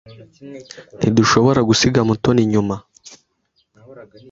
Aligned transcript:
Ntidushobora 0.99 1.59
gusiga 1.69 1.99
Mutoni 2.07 2.41
inyuma. 2.45 2.75